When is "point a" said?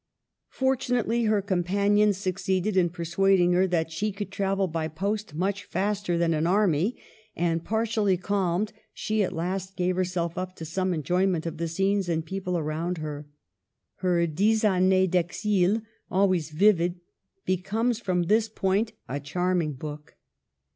18.49-19.19